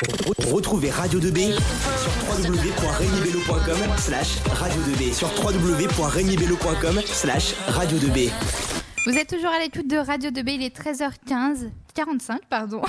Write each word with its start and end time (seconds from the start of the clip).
Retrouvez 0.00 0.90
Radio 0.90 1.20
2B 1.20 1.52
sur 1.52 2.12
www.regnibello.com 2.26 3.98
slash 3.98 4.38
radio 4.46 4.80
2B 4.80 5.12
sur 5.12 5.28
www.regnibello.com 5.28 7.00
slash 7.04 7.54
radio 7.68 7.98
2B. 7.98 8.30
Vous 9.04 9.18
êtes 9.18 9.28
toujours 9.28 9.50
à 9.50 9.58
l'écoute 9.58 9.86
de 9.86 9.98
Radio 9.98 10.30
2B, 10.30 10.54
il 10.54 10.62
est 10.62 10.74
13h15, 10.74 11.70
45 11.94 12.46
pardon, 12.46 12.80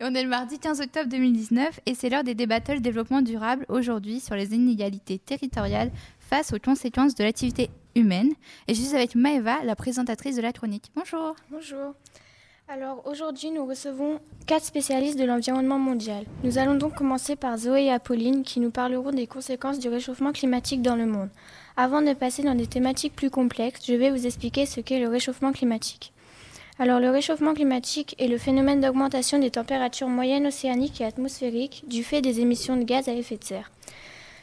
et 0.00 0.04
on 0.04 0.12
est 0.16 0.24
le 0.24 0.28
mardi 0.28 0.58
15 0.58 0.80
octobre 0.80 1.08
2019 1.08 1.78
et 1.86 1.94
c'est 1.94 2.08
l'heure 2.08 2.24
des 2.24 2.34
débats 2.34 2.58
développement 2.58 3.22
durable 3.22 3.64
aujourd'hui 3.68 4.18
sur 4.18 4.34
les 4.34 4.52
inégalités 4.52 5.20
territoriales 5.20 5.92
face 6.18 6.52
aux 6.52 6.58
conséquences 6.58 7.14
de 7.14 7.22
l'activité 7.22 7.70
humaine. 7.94 8.32
Et 8.66 8.74
je 8.74 8.82
suis 8.82 8.96
avec 8.96 9.14
Maëva, 9.14 9.62
la 9.62 9.76
présentatrice 9.76 10.34
de 10.34 10.42
la 10.42 10.52
chronique. 10.52 10.90
Bonjour. 10.96 11.36
Bonjour. 11.48 11.94
Alors 12.68 13.02
aujourd'hui, 13.06 13.52
nous 13.52 13.64
recevons 13.64 14.18
quatre 14.44 14.64
spécialistes 14.64 15.16
de 15.16 15.24
l'environnement 15.24 15.78
mondial. 15.78 16.24
Nous 16.42 16.58
allons 16.58 16.74
donc 16.74 16.96
commencer 16.96 17.36
par 17.36 17.56
Zoé 17.56 17.84
et 17.84 17.92
Apolline 17.92 18.42
qui 18.42 18.58
nous 18.58 18.72
parleront 18.72 19.12
des 19.12 19.28
conséquences 19.28 19.78
du 19.78 19.88
réchauffement 19.88 20.32
climatique 20.32 20.82
dans 20.82 20.96
le 20.96 21.06
monde. 21.06 21.28
Avant 21.76 22.02
de 22.02 22.12
passer 22.12 22.42
dans 22.42 22.56
des 22.56 22.66
thématiques 22.66 23.14
plus 23.14 23.30
complexes, 23.30 23.86
je 23.86 23.94
vais 23.94 24.10
vous 24.10 24.26
expliquer 24.26 24.66
ce 24.66 24.80
qu'est 24.80 24.98
le 24.98 25.06
réchauffement 25.06 25.52
climatique. 25.52 26.12
Alors 26.80 26.98
le 26.98 27.08
réchauffement 27.08 27.54
climatique 27.54 28.16
est 28.18 28.26
le 28.26 28.36
phénomène 28.36 28.80
d'augmentation 28.80 29.38
des 29.38 29.52
températures 29.52 30.08
moyennes 30.08 30.48
océaniques 30.48 31.00
et 31.00 31.04
atmosphériques 31.04 31.84
du 31.86 32.02
fait 32.02 32.20
des 32.20 32.40
émissions 32.40 32.76
de 32.76 32.82
gaz 32.82 33.08
à 33.08 33.12
effet 33.12 33.36
de 33.36 33.44
serre. 33.44 33.70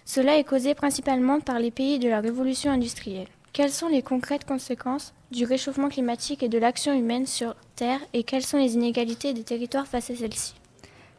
Cela 0.05 0.37
est 0.37 0.45
causé 0.45 0.75
principalement 0.75 1.41
par 1.41 1.59
les 1.59 1.71
pays 1.71 1.99
de 1.99 2.07
la 2.07 2.21
révolution 2.21 2.71
industrielle. 2.71 3.27
Quelles 3.53 3.69
sont 3.69 3.87
les 3.87 4.01
concrètes 4.01 4.45
conséquences 4.45 5.13
du 5.29 5.45
réchauffement 5.45 5.87
climatique 5.87 6.41
et 6.41 6.49
de 6.49 6.57
l'action 6.57 6.91
humaine 6.91 7.27
sur 7.27 7.53
Terre 7.75 7.99
et 8.11 8.23
quelles 8.23 8.43
sont 8.43 8.57
les 8.57 8.73
inégalités 8.73 9.31
des 9.31 9.43
territoires 9.43 9.85
face 9.85 10.09
à 10.09 10.15
celles-ci? 10.15 10.55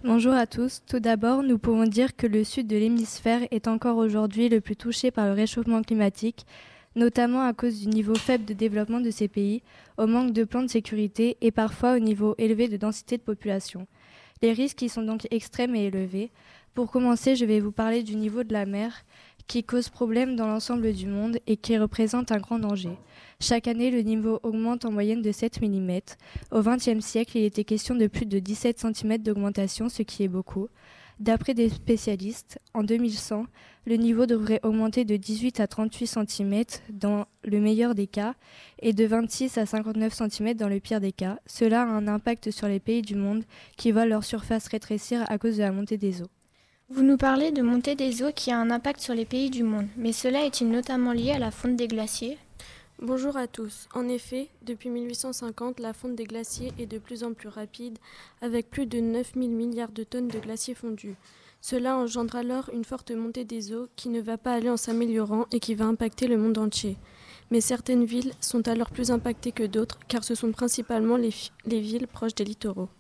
Bonjour 0.03 0.33
à 0.33 0.49
tous. 0.49 0.83
Tout 0.89 0.99
d'abord, 0.99 1.45
nous 1.45 1.59
pouvons 1.59 1.85
dire 1.85 2.17
que 2.17 2.27
le 2.27 2.43
sud 2.43 2.67
de 2.67 2.77
l'hémisphère 2.77 3.47
est 3.53 3.69
encore 3.69 3.99
aujourd'hui 3.99 4.49
le 4.49 4.61
plus 4.61 4.75
touché 4.75 5.13
par 5.13 5.27
le 5.27 5.33
réchauffement 5.33 5.81
climatique, 5.83 6.45
notamment 6.97 7.43
à 7.43 7.53
cause 7.53 7.79
du 7.79 7.87
niveau 7.87 8.17
faible 8.17 8.47
de 8.47 8.53
développement 8.53 9.01
de 9.01 9.13
ces 9.13 9.29
pays, 9.29 9.63
au 9.97 10.09
manque 10.09 10.33
de 10.33 10.43
plans 10.43 10.63
de 10.63 10.69
sécurité 10.69 11.37
et 11.41 11.53
parfois 11.53 11.95
au 11.95 12.01
niveau 12.01 12.35
élevé 12.39 12.67
de 12.67 12.77
densité 12.77 13.17
de 13.17 13.23
population. 13.23 13.87
Les 14.43 14.53
risques 14.53 14.83
y 14.83 14.89
sont 14.89 15.03
donc 15.03 15.29
extrêmes 15.31 15.77
et 15.77 15.85
élevés. 15.85 16.33
Pour 16.75 16.91
commencer, 16.91 17.37
je 17.37 17.45
vais 17.45 17.61
vous 17.61 17.71
parler 17.71 18.03
du 18.03 18.17
niveau 18.17 18.43
de 18.43 18.53
la 18.53 18.67
mer 18.67 19.05
qui 19.47 19.65
cause 19.65 19.89
problème 19.89 20.37
dans 20.37 20.47
l'ensemble 20.47 20.93
du 20.93 21.07
monde 21.07 21.39
et 21.47 21.57
qui 21.57 21.77
représente 21.79 22.33
un 22.33 22.39
grand 22.39 22.59
danger. 22.59 22.97
Chaque 23.41 23.69
année, 23.69 23.91
le 23.91 24.01
niveau 24.01 24.41
augmente 24.43 24.85
en 24.85 24.93
moyenne 24.93 25.23
de 25.23 25.33
7 25.33 25.61
mm. 25.61 26.01
Au 26.51 26.63
XXe 26.63 27.05
siècle, 27.05 27.39
il 27.39 27.45
était 27.45 27.65
question 27.65 27.95
de 27.95 28.07
plus 28.07 28.27
de 28.27 28.39
17 28.39 28.79
cm 28.81 29.19
d'augmentation, 29.19 29.89
ce 29.89 30.03
qui 30.03 30.23
est 30.23 30.29
beaucoup. 30.29 30.69
D'après 31.21 31.55
des 31.55 31.69
spécialistes, 31.69 32.59
en 32.73 32.83
2100, 32.83 33.47
le 33.87 33.97
niveau 33.97 34.27
devrait 34.27 34.61
augmenter 34.65 35.05
de 35.05 35.17
18 35.17 35.61
à 35.61 35.69
38 35.69 36.07
cm 36.07 36.65
dans 36.91 37.27
le 37.45 37.61
meilleur 37.61 37.95
des 37.95 38.09
cas 38.09 38.35
et 38.81 38.93
de 38.93 39.05
26 39.05 39.59
à 39.59 39.67
59 39.67 40.13
cm 40.13 40.55
dans 40.55 40.69
le 40.69 40.81
pire 40.81 41.01
des 41.01 41.13
cas. 41.13 41.39
Cela 41.47 41.83
a 41.83 41.87
un 41.87 42.09
impact 42.09 42.51
sur 42.51 42.67
les 42.67 42.81
pays 42.81 43.03
du 43.03 43.15
monde 43.15 43.45
qui 43.77 43.93
voient 43.93 44.07
leur 44.07 44.25
surface 44.25 44.67
rétrécir 44.67 45.25
à 45.29 45.39
cause 45.39 45.57
de 45.57 45.63
la 45.63 45.71
montée 45.71 45.99
des 45.99 46.23
eaux. 46.23 46.31
Vous 46.91 47.03
nous 47.03 47.17
parlez 47.17 47.51
de 47.51 47.63
montée 47.63 47.95
des 47.95 48.23
eaux 48.23 48.33
qui 48.35 48.51
a 48.51 48.59
un 48.59 48.71
impact 48.71 49.01
sur 49.01 49.15
les 49.15 49.25
pays 49.25 49.49
du 49.49 49.63
monde, 49.63 49.87
mais 49.97 50.13
cela 50.13 50.45
est-il 50.45 50.69
notamment 50.69 51.13
lié 51.13 51.31
à 51.31 51.39
la 51.39 51.51
fonte 51.51 51.77
des 51.77 51.89
glaciers? 51.89 52.37
Bonjour 53.01 53.39
à 53.39 53.47
tous. 53.47 53.89
En 53.95 54.07
effet, 54.07 54.49
depuis 54.61 54.91
1850, 54.91 55.81
la 55.81 55.95
fonte 55.95 56.15
des 56.15 56.25
glaciers 56.25 56.73
est 56.79 56.85
de 56.85 56.99
plus 56.99 57.25
en 57.25 57.33
plus 57.33 57.49
rapide, 57.49 57.99
avec 58.43 58.69
plus 58.69 58.85
de 58.85 59.01
9000 59.01 59.51
milliards 59.51 59.93
de 59.93 60.05
tonnes 60.05 60.29
de 60.29 60.39
glaciers 60.39 60.75
fondus. 60.75 61.17
Cela 61.63 61.97
engendre 61.97 62.37
alors 62.37 62.69
une 62.71 62.85
forte 62.85 63.13
montée 63.13 63.47
des 63.47 63.73
eaux 63.73 63.89
qui 63.97 64.11
ne 64.11 64.21
va 64.21 64.37
pas 64.37 64.53
aller 64.53 64.69
en 64.69 64.77
s'améliorant 64.77 65.47
et 65.53 65.61
qui 65.61 65.75
va 65.75 65.87
impacter 65.87 66.27
le 66.27 66.37
monde 66.37 66.59
entier. 66.59 66.99
Mais 67.51 67.63
certaines 67.63 68.05
villes 68.05 68.35
sont 68.43 68.69
alors 68.69 68.91
plus 68.91 69.11
impactées 69.11 69.53
que 69.53 69.65
d'autres, 69.65 70.01
car 70.07 70.23
ce 70.23 70.35
sont 70.35 70.53
principalement 70.53 71.17
les, 71.17 71.33
les 71.65 71.81
villes 71.81 72.09
proches 72.09 72.35
des 72.35 72.45
littoraux. 72.45 72.91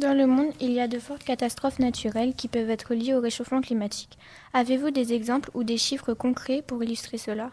Dans 0.00 0.16
le 0.16 0.26
monde, 0.26 0.54
il 0.62 0.72
y 0.72 0.80
a 0.80 0.88
de 0.88 0.98
fortes 0.98 1.24
catastrophes 1.24 1.78
naturelles 1.78 2.32
qui 2.34 2.48
peuvent 2.48 2.70
être 2.70 2.94
liées 2.94 3.12
au 3.12 3.20
réchauffement 3.20 3.60
climatique. 3.60 4.16
Avez-vous 4.54 4.90
des 4.90 5.12
exemples 5.12 5.50
ou 5.52 5.62
des 5.62 5.76
chiffres 5.76 6.14
concrets 6.14 6.62
pour 6.66 6.82
illustrer 6.82 7.18
cela? 7.18 7.50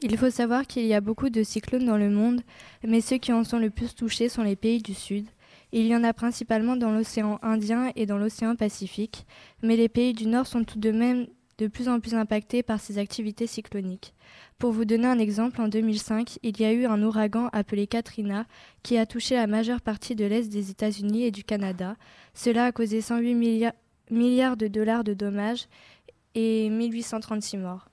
Il 0.00 0.16
faut 0.16 0.30
savoir 0.30 0.66
qu'il 0.66 0.86
y 0.86 0.94
a 0.94 1.02
beaucoup 1.02 1.28
de 1.28 1.42
cyclones 1.42 1.84
dans 1.84 1.98
le 1.98 2.08
monde, 2.08 2.40
mais 2.82 3.02
ceux 3.02 3.18
qui 3.18 3.34
en 3.34 3.44
sont 3.44 3.58
le 3.58 3.68
plus 3.68 3.94
touchés 3.94 4.30
sont 4.30 4.42
les 4.42 4.56
pays 4.56 4.80
du 4.80 4.94
Sud. 4.94 5.26
Il 5.72 5.86
y 5.86 5.94
en 5.94 6.02
a 6.02 6.14
principalement 6.14 6.74
dans 6.74 6.90
l'océan 6.90 7.38
Indien 7.42 7.92
et 7.96 8.06
dans 8.06 8.16
l'océan 8.16 8.56
Pacifique, 8.56 9.26
mais 9.62 9.76
les 9.76 9.90
pays 9.90 10.14
du 10.14 10.26
Nord 10.26 10.46
sont 10.46 10.64
tout 10.64 10.78
de 10.78 10.92
même 10.92 11.26
de 11.60 11.66
plus 11.66 11.88
en 11.88 12.00
plus 12.00 12.14
impactés 12.14 12.62
par 12.62 12.80
ces 12.80 12.96
activités 12.96 13.46
cycloniques. 13.46 14.14
Pour 14.58 14.72
vous 14.72 14.86
donner 14.86 15.06
un 15.06 15.18
exemple, 15.18 15.60
en 15.60 15.68
2005, 15.68 16.38
il 16.42 16.58
y 16.58 16.64
a 16.64 16.72
eu 16.72 16.86
un 16.86 17.02
ouragan 17.02 17.50
appelé 17.52 17.86
Katrina 17.86 18.46
qui 18.82 18.96
a 18.96 19.04
touché 19.04 19.34
la 19.34 19.46
majeure 19.46 19.82
partie 19.82 20.16
de 20.16 20.24
l'Est 20.24 20.48
des 20.48 20.70
États-Unis 20.70 21.24
et 21.24 21.30
du 21.30 21.44
Canada. 21.44 21.96
Cela 22.32 22.64
a 22.64 22.72
causé 22.72 23.02
108 23.02 23.74
milliards 24.10 24.56
de 24.56 24.68
dollars 24.68 25.04
de 25.04 25.12
dommages 25.12 25.68
et 26.34 26.70
1836 26.70 27.58
morts. 27.58 27.89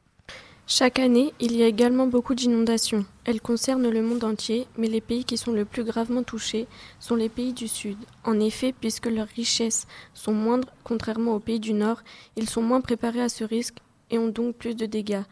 Chaque 0.69 0.99
année, 0.99 1.33
il 1.39 1.55
y 1.55 1.63
a 1.63 1.67
également 1.67 2.07
beaucoup 2.07 2.35
d'inondations. 2.35 3.05
Elles 3.23 3.39
concernent 3.39 3.89
le 3.89 4.01
monde 4.01 4.25
entier, 4.25 4.67
mais 4.77 4.89
les 4.89 4.99
pays 4.99 5.23
qui 5.23 5.37
sont 5.37 5.53
le 5.53 5.63
plus 5.63 5.85
gravement 5.85 6.23
touchés 6.23 6.67
sont 6.99 7.15
les 7.15 7.29
pays 7.29 7.53
du 7.53 7.69
Sud. 7.69 7.95
En 8.25 8.37
effet, 8.41 8.73
puisque 8.77 9.05
leurs 9.05 9.29
richesses 9.29 9.87
sont 10.13 10.33
moindres 10.33 10.67
contrairement 10.83 11.35
aux 11.35 11.39
pays 11.39 11.61
du 11.61 11.71
Nord, 11.71 12.01
ils 12.35 12.49
sont 12.49 12.61
moins 12.61 12.81
préparés 12.81 13.21
à 13.21 13.29
ce 13.29 13.45
risque 13.45 13.77
et 14.11 14.19
ont 14.19 14.27
donc 14.27 14.55
plus 14.55 14.75
de 14.75 14.85
dégâts. 14.85 15.23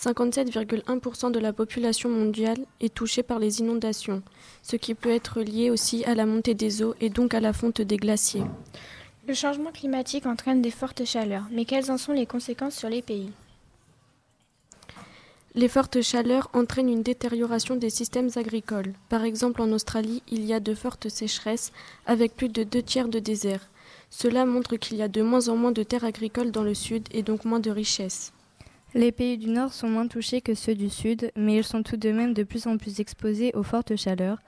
57,1% 0.00 1.32
de 1.32 1.38
la 1.38 1.52
population 1.52 2.08
mondiale 2.08 2.64
est 2.80 2.94
touchée 2.94 3.22
par 3.22 3.38
les 3.38 3.60
inondations, 3.60 4.22
ce 4.62 4.76
qui 4.76 4.94
peut 4.94 5.10
être 5.10 5.42
lié 5.42 5.68
aussi 5.68 6.02
à 6.06 6.14
la 6.14 6.24
montée 6.24 6.54
des 6.54 6.82
eaux 6.82 6.94
et 7.02 7.10
donc 7.10 7.34
à 7.34 7.40
la 7.40 7.52
fonte 7.52 7.82
des 7.82 7.98
glaciers. 7.98 8.44
Le 9.26 9.34
changement 9.34 9.70
climatique 9.70 10.24
entraîne 10.24 10.62
des 10.62 10.70
fortes 10.70 11.04
chaleurs, 11.04 11.44
mais 11.50 11.66
quelles 11.66 11.90
en 11.90 11.98
sont 11.98 12.12
les 12.14 12.24
conséquences 12.24 12.76
sur 12.76 12.88
les 12.88 13.02
pays? 13.02 13.32
Les 15.54 15.68
fortes 15.68 16.02
chaleurs 16.02 16.50
entraînent 16.52 16.90
une 16.90 17.02
détérioration 17.02 17.76
des 17.76 17.90
systèmes 17.90 18.30
agricoles. 18.36 18.92
Par 19.08 19.24
exemple, 19.24 19.62
en 19.62 19.72
Australie, 19.72 20.22
il 20.30 20.44
y 20.44 20.52
a 20.52 20.60
de 20.60 20.74
fortes 20.74 21.08
sécheresses 21.08 21.72
avec 22.06 22.36
plus 22.36 22.48
de 22.48 22.62
deux 22.62 22.82
tiers 22.82 23.08
de 23.08 23.18
désert. 23.18 23.68
Cela 24.10 24.46
montre 24.46 24.76
qu'il 24.76 24.96
y 24.96 25.02
a 25.02 25.08
de 25.08 25.22
moins 25.22 25.48
en 25.48 25.56
moins 25.56 25.72
de 25.72 25.82
terres 25.82 26.04
agricoles 26.04 26.50
dans 26.50 26.62
le 26.62 26.74
sud 26.74 27.08
et 27.10 27.22
donc 27.22 27.44
moins 27.44 27.60
de 27.60 27.70
richesses. 27.70 28.32
Les 28.94 29.12
pays 29.12 29.36
du 29.36 29.50
Nord 29.50 29.74
sont 29.74 29.88
moins 29.88 30.06
touchés 30.06 30.40
que 30.40 30.54
ceux 30.54 30.74
du 30.74 30.88
Sud, 30.88 31.30
mais 31.36 31.56
ils 31.56 31.64
sont 31.64 31.82
tout 31.82 31.98
de 31.98 32.10
même 32.10 32.32
de 32.32 32.42
plus 32.42 32.66
en 32.66 32.78
plus 32.78 33.00
exposés 33.00 33.52
aux 33.54 33.62
fortes 33.62 33.96
chaleurs. 33.96 34.38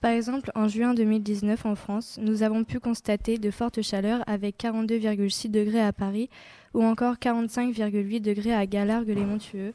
Par 0.00 0.10
exemple, 0.10 0.50
en 0.56 0.66
juin 0.66 0.94
2019 0.94 1.64
en 1.64 1.76
France, 1.76 2.18
nous 2.20 2.42
avons 2.42 2.64
pu 2.64 2.80
constater 2.80 3.38
de 3.38 3.50
fortes 3.52 3.82
chaleurs 3.82 4.24
avec 4.26 4.58
42,6 4.58 5.50
degrés 5.50 5.80
à 5.80 5.92
Paris 5.92 6.28
ou 6.74 6.82
encore 6.82 7.14
45,8 7.14 8.20
degrés 8.20 8.52
à 8.52 8.66
Galargues-les-Montueux. 8.66 9.72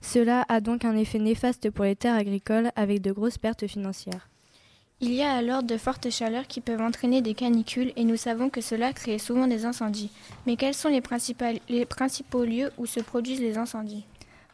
Cela 0.00 0.44
a 0.48 0.60
donc 0.60 0.84
un 0.84 0.96
effet 0.96 1.18
néfaste 1.18 1.70
pour 1.70 1.84
les 1.84 1.96
terres 1.96 2.14
agricoles 2.14 2.70
avec 2.76 3.00
de 3.02 3.12
grosses 3.12 3.38
pertes 3.38 3.66
financières. 3.66 4.28
Il 5.00 5.12
y 5.12 5.22
a 5.22 5.32
alors 5.32 5.62
de 5.62 5.76
fortes 5.76 6.08
chaleurs 6.10 6.46
qui 6.46 6.62
peuvent 6.62 6.80
entraîner 6.80 7.20
des 7.20 7.34
canicules 7.34 7.92
et 7.96 8.04
nous 8.04 8.16
savons 8.16 8.48
que 8.48 8.62
cela 8.62 8.94
crée 8.94 9.18
souvent 9.18 9.46
des 9.46 9.66
incendies. 9.66 10.10
Mais 10.46 10.56
quels 10.56 10.72
sont 10.72 10.88
les, 10.88 11.02
les 11.68 11.84
principaux 11.84 12.44
lieux 12.44 12.70
où 12.78 12.86
se 12.86 13.00
produisent 13.00 13.42
les 13.42 13.58
incendies? 13.58 14.06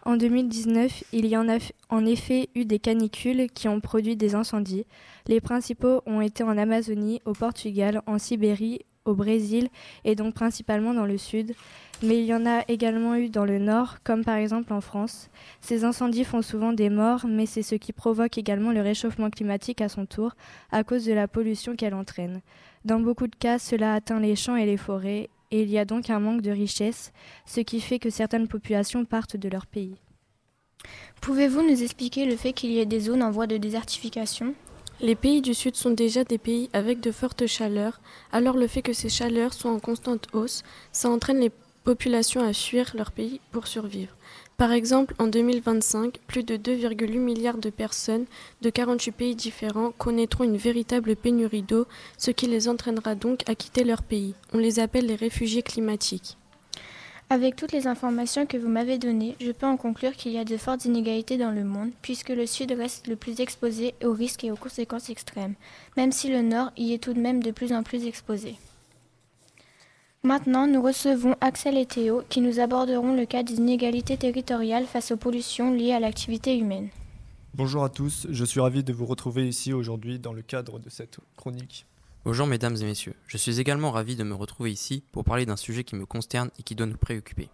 En 0.05 0.17
2019, 0.17 1.05
il 1.13 1.27
y 1.27 1.37
en 1.37 1.49
a 1.49 1.59
en 1.89 2.05
effet 2.05 2.49
eu 2.57 2.65
des 2.65 2.81
canicules 2.81 3.49
qui 3.53 3.69
ont 3.69 3.81
produit 3.81 4.17
des 4.17 4.35
incendies. 4.35 4.85
Les 5.29 5.41
principaux 5.41 6.03
ont 6.07 6.21
été 6.21 6.43
en 6.43 6.59
Amazonie, 6.59 7.23
au 7.25 7.35
Portugal, 7.35 8.03
en 8.07 8.19
Sibérie, 8.19 8.81
au 9.05 9.15
Brésil 9.15 9.69
et 10.05 10.15
donc 10.15 10.35
principalement 10.35 10.95
dans 10.95 11.07
le 11.07 11.19
sud, 11.19 11.55
mais 12.03 12.19
il 12.19 12.25
y 12.25 12.35
en 12.35 12.47
a 12.47 12.63
également 12.69 13.15
eu 13.15 13.29
dans 13.29 13.45
le 13.45 13.59
nord, 13.59 13.97
comme 14.03 14.25
par 14.25 14.37
exemple 14.37 14.73
en 14.73 14.81
France. 14.81 15.31
Ces 15.61 15.85
incendies 15.85 16.25
font 16.25 16.43
souvent 16.43 16.73
des 16.73 16.91
morts, 16.91 17.27
mais 17.29 17.47
c'est 17.47 17.63
ce 17.63 17.75
qui 17.77 17.93
provoque 17.93 18.39
également 18.39 18.73
le 18.73 18.81
réchauffement 18.81 19.31
climatique 19.31 19.81
à 19.81 19.89
son 19.89 20.07
tour, 20.07 20.33
à 20.71 20.85
cause 20.85 21.05
de 21.05 21.13
la 21.13 21.29
pollution 21.29 21.77
qu'elle 21.77 21.95
entraîne. 21.95 22.41
Dans 22.85 22.99
beaucoup 22.99 23.29
de 23.29 23.37
cas, 23.37 23.59
cela 23.59 23.95
atteint 23.95 24.19
les 24.19 24.37
champs 24.37 24.57
et 24.57 24.67
les 24.67 24.77
forêts, 24.77 25.31
et 25.53 25.63
il 25.63 25.71
y 25.71 25.79
a 25.79 25.85
donc 25.85 26.11
un 26.11 26.19
manque 26.19 26.43
de 26.43 26.51
richesse, 26.51 27.13
ce 27.47 27.61
qui 27.61 27.81
fait 27.81 27.99
que 27.99 28.11
certaines 28.11 28.49
populations 28.49 29.05
partent 29.05 29.37
de 29.37 29.49
leur 29.49 29.67
pays. 29.67 29.97
Pouvez-vous 31.21 31.63
nous 31.63 31.83
expliquer 31.83 32.27
le 32.27 32.37
fait 32.37 32.53
qu'il 32.53 32.71
y 32.71 32.81
ait 32.81 32.87
des 32.87 33.01
zones 33.01 33.23
en 33.23 33.31
voie 33.31 33.47
de 33.47 33.57
désertification? 33.57 34.55
Les 35.03 35.17
pays 35.17 35.43
du 35.43 35.53
Sud 35.53 35.75
sont 35.75 35.91
déjà 35.91 36.23
des 36.23 36.39
pays 36.39 36.71
avec 36.73 37.01
de 37.01 37.11
fortes 37.11 37.47
chaleurs, 37.49 38.01
alors 38.31 38.57
le 38.57 38.69
fait 38.69 38.83
que 38.83 38.93
ces 38.93 39.09
chaleurs 39.09 39.53
soient 39.53 39.73
en 39.73 39.81
constante 39.81 40.29
hausse, 40.33 40.63
ça 40.93 41.11
entraîne 41.11 41.51
populations 41.83 42.41
à 42.41 42.53
fuir 42.53 42.93
leur 42.95 43.11
pays 43.11 43.41
pour 43.51 43.67
survivre. 43.67 44.15
Par 44.57 44.71
exemple, 44.71 45.15
en 45.19 45.27
2025, 45.27 46.19
plus 46.29 46.45
de 46.45 46.57
2,8 46.57 47.19
milliards 47.19 47.59
de 47.59 47.71
personnes 47.71 48.27
de 48.61 48.71
48 48.71 49.11
pays 49.13 49.35
différents 49.35 49.91
connaîtront 49.91 50.45
une 50.45 50.57
véritable 50.57 51.17
pénurie 51.17 51.63
d'eau, 51.63 51.87
ce 52.17 52.31
qui 52.31 52.47
les 52.47 52.69
entraînera 52.69 53.17
donc 53.17 53.43
à 53.49 53.57
quitter 53.57 53.83
leur 53.83 54.05
pays. 54.05 54.35
On 54.53 54.59
les 54.59 54.79
appelle 54.79 55.07
les 55.07 55.17
réfugiés 55.17 55.63
climatiques. 55.63 56.37
Avec 57.33 57.57
toutes 57.57 57.73
les 57.73 57.87
informations 57.87 58.45
que 58.45 58.59
vous 58.59 58.69
m'avez 58.69 58.99
données, 58.99 59.37
je 59.41 59.53
peux 59.53 59.65
en 59.65 59.79
conclure 59.79 60.13
qu'il 60.13 60.33
y 60.33 60.39
a 60.39 60.45
de 60.45 60.59
fortes 60.59 60.85
inégalités 60.85 61.39
dans 61.39 61.51
le 61.51 61.65
monde, 61.65 61.89
puisque 62.03 62.29
le 62.29 62.45
Sud 62.45 62.73
reste 62.73 63.09
le 63.09 63.17
plus 63.17 63.41
exposé 63.41 63.95
aux 64.05 64.13
risques 64.13 64.45
et 64.45 64.51
aux 64.51 64.57
conséquences 64.57 65.09
extrêmes, 65.09 65.55
même 65.97 66.13
si 66.13 66.29
le 66.29 66.43
Nord 66.43 66.73
y 66.77 66.93
est 66.93 67.03
tout 67.03 67.15
de 67.15 67.21
même 67.21 67.43
de 67.43 67.51
plus 67.51 67.73
en 67.73 67.85
plus 67.85 68.05
exposé. 68.05 68.57
Maintenant, 70.23 70.67
nous 70.67 70.83
recevons 70.83 71.35
Axel 71.41 71.79
et 71.79 71.87
Théo 71.87 72.23
qui 72.29 72.43
nous 72.43 72.61
aborderont 72.61 73.17
le 73.17 73.25
cas 73.25 73.43
des 73.43 73.55
inégalités 73.55 74.19
territoriales 74.19 74.85
face 74.85 75.11
aux 75.11 75.17
pollutions 75.17 75.73
liées 75.73 75.95
à 75.95 76.01
l'activité 76.01 76.59
humaine. 76.59 76.91
Bonjour 77.55 77.83
à 77.83 77.89
tous, 77.89 78.27
je 78.29 78.45
suis 78.45 78.61
ravi 78.61 78.85
de 78.85 78.93
vous 78.93 79.07
retrouver 79.07 79.49
ici 79.49 79.73
aujourd'hui 79.73 80.19
dans 80.19 80.35
le 80.35 80.43
cadre 80.43 80.79
de 80.79 80.91
cette 80.91 81.17
chronique. 81.39 81.87
Bonjour 82.25 82.47
mesdames 82.47 82.77
et 82.77 82.85
messieurs, 82.85 83.17
je 83.27 83.37
suis 83.37 83.59
également 83.59 83.91
ravi 83.91 84.15
de 84.15 84.23
me 84.23 84.35
retrouver 84.35 84.71
ici 84.71 85.03
pour 85.11 85.25
parler 85.25 85.45
d'un 85.45 85.57
sujet 85.57 85.83
qui 85.83 85.97
me 85.97 86.07
concerne 86.07 86.51
et 86.57 86.63
qui 86.63 86.77
doit 86.77 86.87
nous 86.87 86.97
préoccuper. 86.97 87.49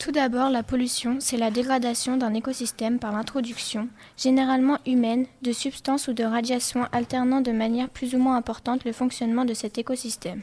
Tout 0.00 0.10
d'abord, 0.10 0.50
la 0.50 0.64
pollution, 0.64 1.18
c'est 1.20 1.36
la 1.36 1.52
dégradation 1.52 2.16
d'un 2.16 2.34
écosystème 2.34 2.98
par 2.98 3.12
l'introduction, 3.12 3.88
généralement 4.16 4.80
humaine, 4.84 5.26
de 5.42 5.52
substances 5.52 6.08
ou 6.08 6.12
de 6.12 6.24
radiations 6.24 6.88
alternant 6.90 7.40
de 7.40 7.52
manière 7.52 7.88
plus 7.88 8.16
ou 8.16 8.18
moins 8.18 8.36
importante 8.36 8.84
le 8.84 8.92
fonctionnement 8.92 9.44
de 9.44 9.54
cet 9.54 9.78
écosystème. 9.78 10.42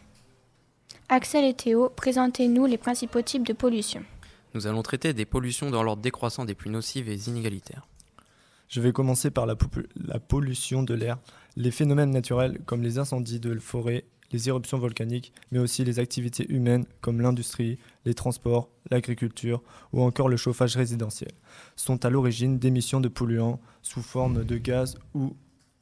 Axel 1.10 1.44
et 1.44 1.54
Théo, 1.54 1.90
présentez-nous 1.90 2.68
les 2.68 2.78
principaux 2.78 3.22
types 3.22 3.46
de 3.46 3.52
pollution. 3.52 4.06
Nous 4.54 4.66
allons 4.66 4.82
traiter 4.82 5.14
des 5.14 5.26
pollutions 5.26 5.70
dans 5.70 5.84
l'ordre 5.84 6.02
décroissant 6.02 6.46
des 6.46 6.56
plus 6.56 6.70
nocives 6.70 7.10
et 7.10 7.28
inégalitaires. 7.28 7.86
Je 8.70 8.80
vais 8.80 8.94
commencer 8.94 9.30
par 9.30 9.46
la, 9.46 9.56
la 9.98 10.20
pollution 10.20 10.82
de 10.82 10.94
l'air, 10.94 11.20
les 11.56 11.72
phénomènes 11.72 12.12
naturels 12.12 12.60
comme 12.66 12.82
les 12.82 12.98
incendies 12.98 13.40
de 13.40 13.58
forêt, 13.60 14.06
les 14.32 14.50
éruptions 14.50 14.80
volcaniques, 14.80 15.32
mais 15.52 15.60
aussi 15.60 15.84
les 15.84 16.00
activités 16.00 16.52
humaines 16.52 16.86
comme 17.02 17.22
l'industrie, 17.22 17.78
les 18.06 18.14
transports, 18.14 18.70
l'agriculture 18.90 19.62
ou 19.92 20.02
encore 20.02 20.30
le 20.30 20.38
chauffage 20.38 20.76
résidentiel, 20.76 21.32
sont 21.76 22.04
à 22.06 22.10
l'origine 22.10 22.58
d'émissions 22.58 23.00
de 23.00 23.08
polluants 23.08 23.60
sous 23.82 24.02
forme 24.02 24.44
de 24.44 24.58
gaz 24.58 24.98
ou 25.14 25.36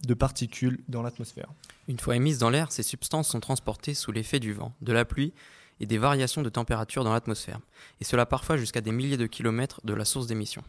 de 0.06 0.14
particules 0.14 0.80
dans 0.90 1.02
l'atmosphère. 1.02 1.50
Une 1.88 2.00
fois 2.00 2.16
émises 2.16 2.40
dans 2.40 2.50
l'air, 2.50 2.72
ces 2.72 2.84
substances 2.84 3.30
sont 3.30 3.40
transportées 3.40 3.94
sous 3.94 4.12
l'effet 4.12 4.40
du 4.40 4.52
vent, 4.52 4.74
de 4.82 4.94
la 4.94 5.06
pluie 5.06 5.34
et 5.80 5.86
des 5.86 5.98
variations 5.98 6.42
de 6.42 6.50
température 6.50 7.04
dans 7.04 7.14
l'atmosphère, 7.14 7.60
et 8.00 8.04
cela 8.04 8.26
parfois 8.26 8.58
jusqu'à 8.58 8.82
des 8.82 8.92
milliers 8.92 9.18
de 9.18 9.28
kilomètres 9.28 9.82
de 9.84 9.94
la 9.94 10.06
source 10.06 10.28
d'émission. 10.28 10.64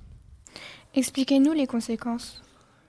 Expliquez-nous 0.94 1.52
les 1.52 1.66
conséquences. 1.66 2.42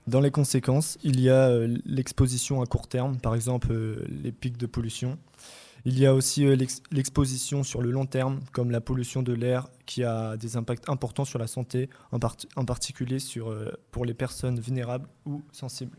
Dans 0.06 0.20
les 0.20 0.32
conséquences, 0.32 0.98
il 1.04 1.22
y 1.22 1.30
a 1.30 1.48
euh, 1.48 1.78
l'exposition 1.86 2.62
à 2.62 2.66
court 2.66 2.88
terme, 2.88 3.18
par 3.18 3.36
exemple 3.36 3.70
euh, 3.72 4.06
les 4.10 4.34
pics 4.34 4.58
de 4.58 4.66
pollution. 4.66 5.18
Il 5.86 5.98
y 5.98 6.06
a 6.06 6.14
aussi 6.14 6.46
euh, 6.46 6.58
l'exposition 6.92 7.64
sur 7.64 7.82
le 7.82 7.90
long 7.90 8.06
terme, 8.06 8.42
comme 8.52 8.70
la 8.70 8.82
pollution 8.82 9.24
de 9.24 9.32
l'air, 9.32 9.70
qui 9.86 10.04
a 10.04 10.36
des 10.36 10.58
impacts 10.58 10.90
importants 10.90 11.26
sur 11.26 11.40
la 11.40 11.48
santé, 11.48 11.90
en, 12.12 12.20
particulier 12.66 13.18
pour 13.92 14.06
les 14.06 14.14
personnes 14.14 14.60
vulnérables 14.60 15.08
ou 15.26 15.42
sensibles 15.52 15.98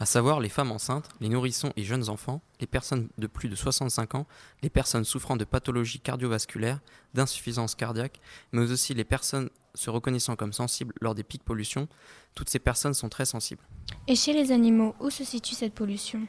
à 0.00 0.06
savoir 0.06 0.40
les 0.40 0.48
femmes 0.48 0.72
enceintes, 0.72 1.10
les 1.20 1.28
nourrissons 1.28 1.74
et 1.76 1.84
jeunes 1.84 2.08
enfants, 2.08 2.40
les 2.58 2.66
personnes 2.66 3.10
de 3.18 3.26
plus 3.26 3.50
de 3.50 3.54
65 3.54 4.14
ans, 4.14 4.26
les 4.62 4.70
personnes 4.70 5.04
souffrant 5.04 5.36
de 5.36 5.44
pathologies 5.44 6.00
cardiovasculaires, 6.00 6.80
d'insuffisance 7.12 7.74
cardiaque, 7.74 8.18
mais 8.52 8.72
aussi 8.72 8.94
les 8.94 9.04
personnes 9.04 9.50
se 9.74 9.90
reconnaissant 9.90 10.36
comme 10.36 10.54
sensibles 10.54 10.94
lors 11.02 11.14
des 11.14 11.22
pics 11.22 11.44
pollution. 11.44 11.86
Toutes 12.34 12.48
ces 12.48 12.58
personnes 12.58 12.94
sont 12.94 13.10
très 13.10 13.26
sensibles. 13.26 13.62
Et 14.08 14.16
chez 14.16 14.32
les 14.32 14.52
animaux, 14.52 14.94
où 15.00 15.10
se 15.10 15.22
situe 15.22 15.54
cette 15.54 15.74
pollution? 15.74 16.26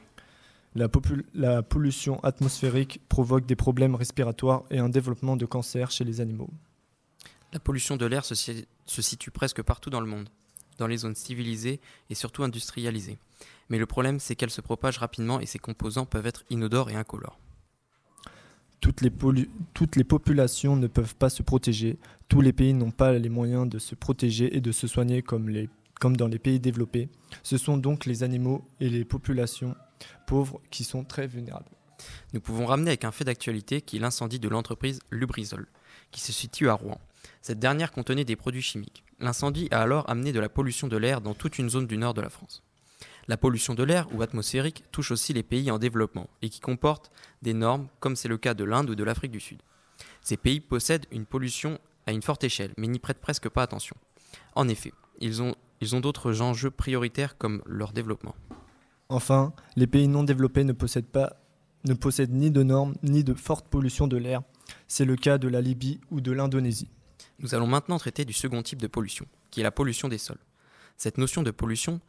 La, 0.75 0.89
la 1.33 1.63
pollution 1.63 2.19
atmosphérique 2.23 2.99
provoque 3.07 3.45
des 3.45 3.55
problèmes 3.55 3.95
respiratoires 3.95 4.63
et 4.69 4.79
un 4.79 4.89
développement 4.89 5.37
de 5.37 5.45
cancer 5.45 5.91
chez 5.91 6.03
les 6.03 6.19
animaux. 6.19 6.49
La 7.53 7.59
pollution 7.59 7.95
de 7.95 8.05
l'air 8.05 8.25
se, 8.25 8.35
se 8.35 9.01
situe 9.01 9.31
presque 9.31 9.61
partout 9.61 9.89
dans 9.89 10.01
le 10.01 10.07
monde, 10.07 10.27
dans 10.77 10.87
les 10.87 10.97
zones 10.97 11.15
civilisées 11.15 11.79
et 12.09 12.15
surtout 12.15 12.43
industrialisées 12.43 13.17
mais 13.69 13.77
le 13.77 13.85
problème 13.85 14.19
c'est 14.19 14.35
qu'elle 14.35 14.49
se 14.49 14.61
propage 14.61 14.97
rapidement 14.97 15.39
et 15.39 15.45
ses 15.45 15.59
composants 15.59 16.05
peuvent 16.05 16.27
être 16.27 16.43
inodores 16.49 16.89
et 16.89 16.95
incolores. 16.95 17.39
Toutes 18.79 19.01
les, 19.01 19.11
toutes 19.73 19.95
les 19.95 20.03
populations 20.03 20.75
ne 20.75 20.87
peuvent 20.87 21.15
pas 21.15 21.29
se 21.29 21.43
protéger, 21.43 21.99
tous 22.27 22.41
les 22.41 22.51
pays 22.51 22.73
n'ont 22.73 22.91
pas 22.91 23.13
les 23.13 23.29
moyens 23.29 23.69
de 23.69 23.77
se 23.77 23.93
protéger 23.93 24.57
et 24.57 24.61
de 24.61 24.71
se 24.71 24.87
soigner 24.87 25.21
comme, 25.21 25.49
les, 25.49 25.69
comme 25.99 26.17
dans 26.17 26.27
les 26.27 26.39
pays 26.39 26.59
développés. 26.59 27.07
Ce 27.43 27.57
sont 27.59 27.77
donc 27.77 28.05
les 28.05 28.23
animaux 28.23 28.65
et 28.79 28.89
les 28.89 29.05
populations 29.05 29.75
pauvres 30.25 30.59
qui 30.71 30.83
sont 30.83 31.03
très 31.03 31.27
vulnérables. 31.27 31.69
Nous 32.33 32.41
pouvons 32.41 32.65
ramener 32.65 32.89
avec 32.89 33.05
un 33.05 33.11
fait 33.11 33.23
d'actualité 33.23 33.81
qui 33.81 33.97
est 33.97 33.99
l'incendie 33.99 34.39
de 34.39 34.49
l'entreprise 34.49 34.99
Lubrizol, 35.11 35.67
qui 36.09 36.21
se 36.21 36.31
situe 36.31 36.69
à 36.69 36.73
Rouen. 36.73 36.99
Cette 37.41 37.59
dernière 37.59 37.91
contenait 37.91 38.25
des 38.25 38.35
produits 38.35 38.61
chimiques. 38.63 39.03
L'incendie 39.19 39.67
a 39.69 39.81
alors 39.81 40.09
amené 40.09 40.31
de 40.31 40.39
la 40.39 40.49
pollution 40.49 40.87
de 40.87 40.97
l'air 40.97 41.21
dans 41.21 41.35
toute 41.35 41.59
une 41.59 41.69
zone 41.69 41.85
du 41.85 41.97
nord 41.97 42.15
de 42.15 42.21
la 42.21 42.29
France. 42.29 42.63
La 43.27 43.37
pollution 43.37 43.75
de 43.75 43.83
l'air 43.83 44.07
ou 44.13 44.21
atmosphérique 44.21 44.83
touche 44.91 45.11
aussi 45.11 45.33
les 45.33 45.43
pays 45.43 45.71
en 45.71 45.79
développement 45.79 46.29
et 46.41 46.49
qui 46.49 46.59
comportent 46.59 47.11
des 47.41 47.53
normes 47.53 47.87
comme 47.99 48.15
c'est 48.15 48.27
le 48.27 48.37
cas 48.37 48.53
de 48.53 48.63
l'Inde 48.63 48.89
ou 48.89 48.95
de 48.95 49.03
l'Afrique 49.03 49.31
du 49.31 49.39
Sud. 49.39 49.61
Ces 50.21 50.37
pays 50.37 50.59
possèdent 50.59 51.05
une 51.11 51.25
pollution 51.25 51.79
à 52.07 52.11
une 52.11 52.21
forte 52.21 52.43
échelle 52.43 52.73
mais 52.77 52.87
n'y 52.87 52.99
prêtent 52.99 53.21
presque 53.21 53.49
pas 53.49 53.63
attention. 53.63 53.95
En 54.55 54.67
effet, 54.67 54.93
ils 55.19 55.41
ont, 55.41 55.55
ils 55.81 55.95
ont 55.95 55.99
d'autres 55.99 56.41
enjeux 56.41 56.71
prioritaires 56.71 57.37
comme 57.37 57.61
leur 57.65 57.93
développement. 57.93 58.35
Enfin, 59.09 59.53
les 59.75 59.87
pays 59.87 60.07
non 60.07 60.23
développés 60.23 60.63
ne 60.63 60.71
possèdent, 60.71 61.05
pas, 61.05 61.35
ne 61.85 61.93
possèdent 61.93 62.33
ni 62.33 62.49
de 62.49 62.63
normes 62.63 62.95
ni 63.03 63.23
de 63.23 63.33
forte 63.33 63.67
pollution 63.67 64.07
de 64.07 64.17
l'air. 64.17 64.41
C'est 64.87 65.05
le 65.05 65.15
cas 65.15 65.37
de 65.37 65.47
la 65.47 65.61
Libye 65.61 65.99
ou 66.11 66.21
de 66.21 66.31
l'Indonésie. 66.31 66.89
Nous 67.39 67.53
allons 67.55 67.67
maintenant 67.67 67.97
traiter 67.97 68.23
du 68.23 68.33
second 68.33 68.61
type 68.63 68.81
de 68.81 68.87
pollution, 68.87 69.25
qui 69.49 69.59
est 69.59 69.63
la 69.63 69.71
pollution 69.71 70.07
des 70.07 70.17
sols. 70.17 70.39
Cette 70.97 71.17
notion 71.17 71.43
de 71.43 71.51
pollution 71.51 71.99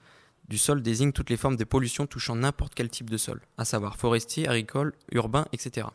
du 0.52 0.58
sol 0.58 0.82
désigne 0.82 1.12
toutes 1.12 1.30
les 1.30 1.38
formes 1.38 1.56
de 1.56 1.64
pollution 1.64 2.06
touchant 2.06 2.36
n'importe 2.36 2.74
quel 2.74 2.90
type 2.90 3.08
de 3.08 3.16
sol, 3.16 3.40
à 3.56 3.64
savoir 3.64 3.96
forestier, 3.96 4.46
agricole, 4.46 4.92
urbain, 5.10 5.46
etc. 5.54 5.86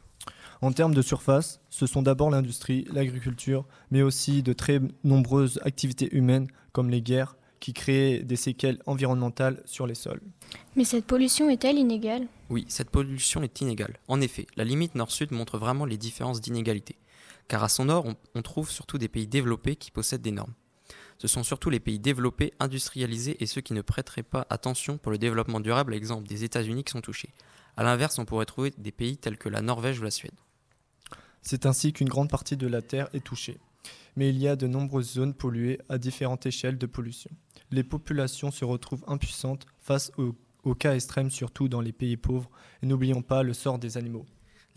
En 0.62 0.72
termes 0.72 0.96
de 0.96 1.04
surface, 1.04 1.60
ce 1.70 1.86
sont 1.86 2.02
d'abord 2.02 2.32
l'industrie, 2.32 2.88
l'agriculture, 2.92 3.66
mais 3.92 4.02
aussi 4.02 4.42
de 4.42 4.54
très 4.54 4.82
nombreuses 5.04 5.60
activités 5.64 6.10
humaines 6.12 6.48
comme 6.72 6.90
les 6.90 7.04
guerres 7.04 7.36
qui 7.60 7.72
créent 7.72 8.24
des 8.24 8.36
séquelles 8.36 8.80
environnementales 8.88 9.62
sur 9.66 9.86
les 9.86 9.94
sols. 9.94 10.22
Mais 10.76 10.86
cette 10.86 11.06
pollution 11.06 11.52
est-elle 11.52 11.78
inégale? 11.78 12.26
Oui, 12.50 12.66
cette 12.68 12.90
pollution 12.90 13.44
est 13.44 13.62
inégale. 13.62 14.00
En 14.08 14.22
effet, 14.22 14.48
la 14.56 14.64
limite 14.64 14.96
nord-sud 14.96 15.32
montre 15.32 15.60
vraiment 15.60 15.86
les 15.86 15.98
différences 15.98 16.42
d'inégalité. 16.42 16.96
Car 17.48 17.64
à 17.64 17.70
son 17.70 17.86
nord, 17.86 18.08
on, 18.08 18.16
on 18.34 18.42
trouve 18.42 18.72
surtout 18.72 18.98
des 18.98 19.08
pays 19.08 19.28
développés 19.28 19.76
qui 19.76 19.92
possèdent 19.92 20.24
des 20.24 20.32
normes 20.32 20.56
ce 21.18 21.28
sont 21.28 21.44
surtout 21.44 21.70
les 21.70 21.80
pays 21.80 22.00
développés, 22.00 22.54
industrialisés 22.60 23.42
et 23.42 23.48
ceux 23.48 23.62
qui 23.62 23.74
ne 23.74 23.82
prêteraient 23.82 24.24
pas 24.24 24.46
attention 24.50 24.98
pour 24.98 25.12
le 25.12 25.18
développement 25.18 25.60
durable, 25.60 25.94
exemple 25.94 26.28
des 26.28 26.44
États-Unis, 26.44 26.84
qui 26.84 26.92
sont 26.92 27.02
touchés. 27.02 27.34
A 27.76 27.84
l'inverse, 27.84 28.20
on 28.20 28.26
pourrait 28.26 28.46
trouver 28.46 28.74
des 28.78 28.92
pays 28.92 29.18
tels 29.18 29.38
que 29.38 29.50
la 29.50 29.62
Norvège 29.62 30.00
ou 30.00 30.04
la 30.04 30.12
Suède. 30.12 30.36
C'est 31.42 31.66
ainsi 31.66 31.94
qu'une 31.94 32.10
grande 32.10 32.30
partie 32.30 32.58
de 32.58 32.68
la 32.68 32.82
Terre 32.82 33.10
est 33.14 33.24
touchée. 33.24 33.58
Mais 34.16 34.30
il 34.30 34.38
y 34.38 34.48
a 34.48 34.56
de 34.56 34.68
nombreuses 34.68 35.14
zones 35.14 35.34
polluées 35.34 35.80
à 35.90 35.98
différentes 35.98 36.46
échelles 36.46 36.78
de 36.78 36.86
pollution. 36.88 37.32
Les 37.72 37.84
populations 37.84 38.52
se 38.52 38.66
retrouvent 38.66 39.04
impuissantes 39.08 39.66
face 39.80 40.12
aux, 40.18 40.36
aux 40.64 40.76
cas 40.76 40.96
extrêmes, 40.96 41.30
surtout 41.30 41.68
dans 41.68 41.82
les 41.82 41.94
pays 41.94 42.18
pauvres, 42.18 42.50
et 42.82 42.86
n'oublions 42.86 43.22
pas 43.22 43.44
le 43.44 43.54
sort 43.54 43.80
des 43.80 43.98
animaux. 43.98 44.26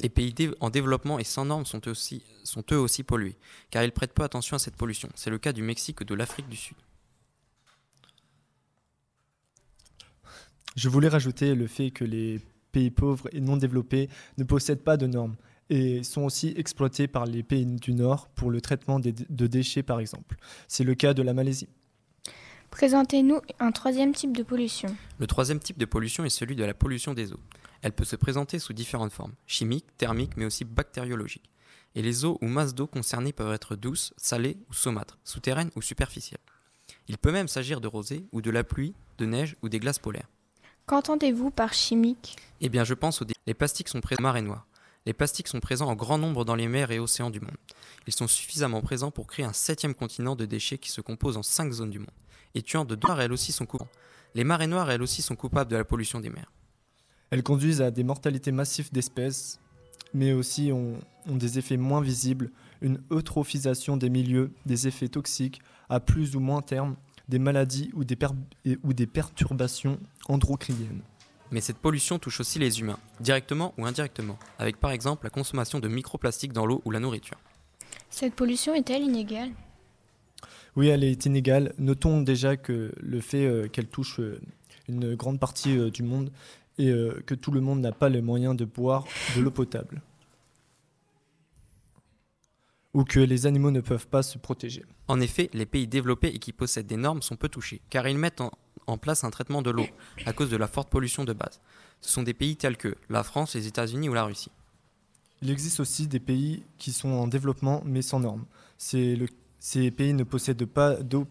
Les 0.03 0.09
pays 0.09 0.35
en 0.61 0.71
développement 0.71 1.19
et 1.19 1.25
sans 1.25 1.45
normes 1.45 1.67
sont, 1.67 1.87
aussi, 1.89 2.23
sont 2.45 2.65
eux 2.73 2.79
aussi 2.79 3.03
pollués, 3.03 3.37
car 3.71 3.85
ils 3.85 3.93
prêtent 3.93 4.15
pas 4.15 4.25
attention 4.25 4.57
à 4.57 4.59
cette 4.59 4.77
pollution. 4.77 5.09
C'est 5.15 5.31
le 5.31 5.39
cas 5.39 5.53
du 5.53 5.63
Mexique 5.63 5.99
et 6.01 6.05
de 6.05 6.15
l'Afrique 6.15 6.49
du 6.49 6.57
Sud. 6.57 6.77
Je 10.77 10.89
voulais 10.89 11.09
rajouter 11.09 11.55
le 11.55 11.67
fait 11.67 11.91
que 11.91 12.05
les 12.05 12.41
pays 12.73 12.91
pauvres 12.91 13.29
et 13.33 13.41
non 13.41 13.57
développés 13.57 14.09
ne 14.39 14.45
possèdent 14.45 14.85
pas 14.85 14.97
de 14.97 15.07
normes 15.07 15.37
et 15.69 16.03
sont 16.03 16.23
aussi 16.23 16.55
exploités 16.57 17.09
par 17.09 17.27
les 17.27 17.43
pays 17.43 17.67
du 17.67 17.93
Nord 17.93 18.29
pour 18.29 18.51
le 18.51 18.61
traitement 18.61 19.01
de 19.01 19.47
déchets 19.47 19.83
par 19.83 20.01
exemple. 20.01 20.37
C'est 20.69 20.85
le 20.85 20.95
cas 20.95 21.13
de 21.13 21.23
la 21.23 21.35
Malaisie. 21.35 21.69
Présentez-nous 22.71 23.41
un 23.59 23.73
troisième 23.73 24.13
type 24.13 24.37
de 24.37 24.45
pollution. 24.45 24.95
Le 25.19 25.27
troisième 25.27 25.59
type 25.59 25.77
de 25.77 25.85
pollution 25.85 26.25
est 26.25 26.31
celui 26.31 26.55
de 26.55 26.65
la 26.65 26.73
pollution 26.73 27.15
des 27.15 27.33
eaux. 27.33 27.41
Elle 27.83 27.93
peut 27.93 28.05
se 28.05 28.17
présenter 28.17 28.59
sous 28.59 28.73
différentes 28.73 29.13
formes, 29.13 29.35
chimiques, 29.47 29.97
thermiques, 29.97 30.37
mais 30.37 30.45
aussi 30.45 30.65
bactériologiques. 30.65 31.51
Et 31.95 32.03
les 32.03 32.25
eaux 32.25 32.39
ou 32.41 32.47
masses 32.47 32.75
d'eau 32.75 32.87
concernées 32.87 33.33
peuvent 33.33 33.53
être 33.53 33.75
douces, 33.75 34.13
salées 34.17 34.59
ou 34.69 34.75
saumâtres, 34.75 35.19
souterraines 35.25 35.71
ou 35.77 35.83
superficielles. 35.83 36.41
Il 37.09 37.19
peut 37.19 37.33
même 37.33 37.49
s'agir 37.49 37.81
de 37.81 37.89
rosée 37.89 38.27
ou 38.33 38.43
de 38.43 38.51
la 38.51 38.65
pluie, 38.65 38.95
de 39.19 39.27
neige 39.27 39.57
ou 39.63 39.69
des 39.69 39.81
glaces 39.81 39.99
polaires. 39.99 40.29
Qu'entendez-vous 40.87 41.51
par 41.51 41.73
chimique? 41.73 42.37
Eh 42.61 42.69
bien, 42.69 42.85
je 42.85 42.95
pense 42.95 43.23
aux 43.23 43.27
les 43.47 43.55
plastiques 43.55 43.89
sont 43.89 44.01
présents 44.01 44.23
marée 44.23 44.43
noire. 44.43 44.67
Les 45.07 45.13
plastiques 45.13 45.49
sont 45.49 45.61
présents 45.61 45.89
en 45.89 45.95
grand 45.95 46.19
nombre 46.19 46.45
dans 46.45 46.55
les 46.55 46.69
mers 46.69 46.91
et 46.91 46.99
océans 46.99 47.31
du 47.31 47.41
monde. 47.41 47.57
Ils 48.07 48.15
sont 48.15 48.29
suffisamment 48.29 48.83
présents 48.83 49.11
pour 49.11 49.27
créer 49.27 49.45
un 49.45 49.53
septième 49.53 49.95
continent 49.95 50.37
de 50.37 50.45
déchets 50.45 50.79
qui 50.79 50.91
se 50.91 51.01
compose 51.01 51.37
en 51.37 51.43
cinq 51.43 51.73
zones 51.73 51.91
du 51.91 51.99
monde, 51.99 52.11
et 52.55 52.63
tuant 52.63 52.85
de 52.85 52.97
noires, 52.97 53.21
elles 53.21 53.33
aussi 53.33 53.53
sont 53.53 53.67
coupables. 53.67 53.91
Les 54.35 54.45
marées 54.45 54.67
noires, 54.67 54.91
elles 54.91 55.03
aussi, 55.03 55.23
sont 55.23 55.37
coupables 55.37 55.71
de 55.71 55.77
la 55.77 55.85
pollution 55.85 56.21
des 56.21 56.31
mers. 56.31 56.53
Elles 57.31 57.43
conduisent 57.43 57.81
à 57.83 57.91
des 57.91 58.05
mortalités 58.05 58.53
massives 58.53 58.93
d'espèces, 58.93 59.61
mais 60.15 60.33
aussi 60.33 60.73
ont, 60.73 60.99
ont 61.29 61.37
des 61.37 61.59
effets 61.59 61.77
moins 61.77 62.01
visibles, 62.01 62.51
une 62.83 63.01
eutrophisation 63.13 63.97
des 63.97 64.11
milieux, 64.11 64.51
des 64.67 64.89
effets 64.89 65.09
toxiques 65.09 65.61
à 65.89 66.01
plus 66.01 66.35
ou 66.35 66.41
moins 66.41 66.63
terme, 66.63 66.97
des 67.29 67.39
maladies 67.39 67.91
ou 67.95 68.03
des, 68.05 68.17
per- 68.17 68.29
et- 68.65 68.79
ou 68.83 68.93
des 68.93 69.07
perturbations 69.07 69.99
endocriniennes. 70.29 71.03
Mais 71.53 71.61
cette 71.61 71.79
pollution 71.79 72.19
touche 72.19 72.41
aussi 72.41 72.59
les 72.59 72.81
humains, 72.81 72.99
directement 73.21 73.75
ou 73.79 73.85
indirectement, 73.87 74.39
avec 74.59 74.79
par 74.79 74.91
exemple 74.91 75.25
la 75.25 75.31
consommation 75.31 75.79
de 75.81 75.89
microplastiques 75.89 76.53
dans 76.53 76.67
l'eau 76.67 76.81
ou 76.85 76.91
la 76.91 77.01
nourriture. 77.01 77.39
Cette 78.09 78.35
pollution 78.35 78.75
est-elle 78.75 79.03
inégale? 79.03 79.51
Oui, 80.77 80.89
elle 80.89 81.05
est 81.05 81.27
inégale. 81.27 81.73
Notons 81.79 82.23
déjà 82.23 82.57
que 82.57 82.93
le 83.01 83.21
fait 83.21 83.45
euh, 83.45 83.69
qu'elle 83.69 83.89
touche 83.89 84.21
euh, 84.21 84.41
une 84.89 85.15
grande 85.17 85.39
partie 85.41 85.77
euh, 85.77 85.91
du 85.91 86.03
monde 86.05 86.31
et 86.79 86.89
euh, 86.91 87.23
que 87.27 87.35
tout 87.35 87.51
le 87.51 87.61
monde 87.61 87.81
n'a 87.81 87.93
pas 87.93 88.09
les 88.09 88.23
moyens 88.23 88.57
de 88.57 88.65
boire 88.65 89.05
de 89.37 89.41
l'eau 89.41 89.51
potable. 89.51 90.01
Ou 92.93 93.05
que 93.05 93.21
les 93.21 93.47
animaux 93.47 93.71
ne 93.71 93.81
peuvent 93.81 94.09
pas 94.09 94.23
se 94.23 94.37
protéger. 94.39 94.85
En 95.07 95.21
effet, 95.21 95.49
les 95.53 95.67
pays 95.67 95.87
développés 95.87 96.29
et 96.35 96.39
qui 96.41 96.53
possèdent 96.53 96.89
des 96.89 96.97
normes 96.97 97.23
sont 97.23 97.37
peu 97.37 97.49
touchés, 97.49 97.81
car 97.89 98.09
ils 98.09 98.19
mettent 98.19 98.41
en, 98.41 98.51
en 98.89 98.99
place 98.99 99.23
un 99.23 99.31
traitement 99.31 99.63
de 99.63 99.71
l'eau 99.71 99.87
à 100.27 100.33
cause 100.33 100.51
de 100.51 100.57
la 100.57 100.67
forte 100.67 100.91
pollution 100.91 101.25
de 101.25 101.33
base. 101.33 101.61
Ce 102.01 102.11
sont 102.11 102.25
des 102.25 102.35
pays 102.35 102.57
tels 102.57 102.77
que 102.77 102.97
la 103.09 103.23
France, 103.23 103.55
les 103.55 103.67
États-Unis 103.69 104.09
ou 104.09 104.15
la 104.15 104.25
Russie. 104.25 104.51
Il 105.43 105.51
existe 105.51 105.79
aussi 105.81 106.09
des 106.09 106.19
pays 106.21 106.65
qui 106.79 106.93
sont 106.93 107.11
en 107.11 107.29
développement 107.29 107.83
mais 107.85 108.03
sans 108.03 108.21
normes. 108.21 108.45
Le- 108.93 109.27
ces 109.61 109.91
pays 109.91 110.13
ne 110.15 110.25
possèdent 110.25 110.65
pas 110.65 110.97
d'eau 110.97 111.27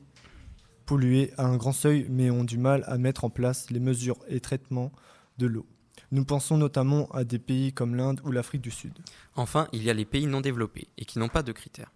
polluée 0.85 1.33
à 1.37 1.45
un 1.45 1.57
grand 1.57 1.73
seuil 1.73 2.05
mais 2.09 2.29
ont 2.31 2.43
du 2.45 2.57
mal 2.57 2.83
à 2.87 2.97
mettre 2.97 3.25
en 3.25 3.29
place 3.29 3.69
les 3.69 3.79
mesures 3.79 4.17
et 4.29 4.39
traitements 4.39 4.91
de 5.39 5.47
l'eau. 5.47 5.65
Nous 6.11 6.25
pensons 6.25 6.57
notamment 6.57 7.07
à 7.11 7.23
des 7.23 7.39
pays 7.39 7.73
comme 7.73 7.95
l'Inde 7.95 8.21
ou 8.23 8.31
l'Afrique 8.31 8.61
du 8.61 8.71
Sud. 8.71 8.93
Enfin, 9.35 9.67
il 9.73 9.81
y 9.83 9.89
a 9.89 9.93
les 9.93 10.05
pays 10.05 10.27
non 10.27 10.41
développés 10.41 10.87
et 10.97 11.05
qui 11.05 11.17
n'ont 11.17 11.29
pas 11.29 11.43
de 11.43 11.51
critères. 11.51 11.91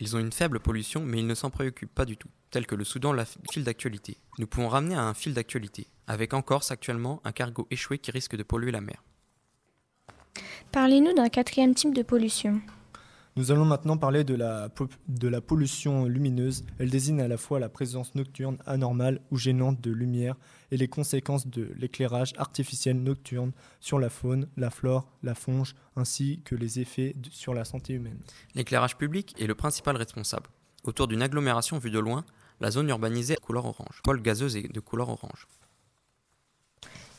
Ils 0.00 0.16
ont 0.16 0.18
une 0.18 0.32
faible 0.32 0.58
pollution, 0.58 1.04
mais 1.04 1.18
ils 1.18 1.26
ne 1.26 1.34
s'en 1.34 1.50
préoccupent 1.50 1.94
pas 1.94 2.06
du 2.06 2.16
tout, 2.16 2.30
tel 2.50 2.66
que 2.66 2.74
le 2.74 2.84
Soudan 2.84 3.12
la 3.12 3.26
fil 3.50 3.62
d'actualité. 3.64 4.16
Nous 4.38 4.46
pouvons 4.46 4.68
ramener 4.68 4.94
à 4.94 5.02
un 5.02 5.14
fil 5.14 5.34
d'actualité, 5.34 5.86
avec 6.06 6.32
en 6.32 6.42
Corse 6.42 6.70
actuellement 6.70 7.20
un 7.24 7.32
cargo 7.32 7.66
échoué 7.70 7.98
qui 7.98 8.10
risque 8.10 8.36
de 8.36 8.42
polluer 8.42 8.72
la 8.72 8.80
mer. 8.80 9.02
Parlez-nous 10.72 11.14
d'un 11.14 11.28
quatrième 11.28 11.74
type 11.74 11.94
de 11.94 12.02
pollution. 12.02 12.60
Nous 13.36 13.50
allons 13.50 13.66
maintenant 13.66 13.98
parler 13.98 14.24
de 14.24 14.34
la, 14.34 14.70
po- 14.70 14.88
de 15.08 15.28
la 15.28 15.42
pollution 15.42 16.06
lumineuse. 16.06 16.64
Elle 16.78 16.88
désigne 16.90 17.20
à 17.20 17.28
la 17.28 17.36
fois 17.36 17.60
la 17.60 17.68
présence 17.68 18.14
nocturne 18.14 18.56
anormale 18.64 19.20
ou 19.30 19.36
gênante 19.36 19.80
de 19.80 19.90
lumière 19.90 20.36
et 20.70 20.76
les 20.76 20.88
conséquences 20.88 21.46
de 21.46 21.70
l'éclairage 21.78 22.32
artificiel 22.38 22.96
nocturne 23.02 23.52
sur 23.80 23.98
la 23.98 24.08
faune, 24.10 24.48
la 24.56 24.70
flore, 24.70 25.06
la 25.22 25.34
fonge, 25.34 25.74
ainsi 25.96 26.40
que 26.44 26.54
les 26.54 26.80
effets 26.80 27.12
de- 27.16 27.30
sur 27.30 27.54
la 27.54 27.64
santé 27.64 27.92
humaine. 27.94 28.18
L'éclairage 28.54 28.96
public 28.96 29.34
est 29.38 29.46
le 29.46 29.54
principal 29.54 29.96
responsable. 29.96 30.46
Autour 30.84 31.08
d'une 31.08 31.22
agglomération 31.22 31.78
vue 31.78 31.90
de 31.90 31.98
loin, 31.98 32.24
la 32.60 32.70
zone 32.70 32.88
urbanisée 32.88 33.34
est 33.34 33.36
de 33.36 33.40
couleur 33.44 33.66
orange, 33.66 34.00
poils 34.02 34.22
gazeuse 34.22 34.56
est 34.56 34.72
de 34.72 34.80
couleur 34.80 35.08
orange. 35.08 35.46